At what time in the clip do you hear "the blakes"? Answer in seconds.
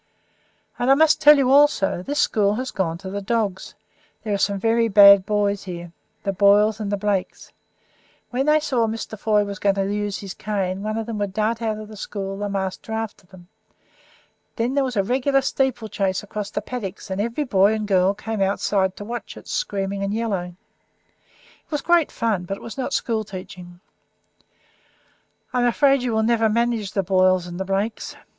6.91-7.53, 27.59-28.15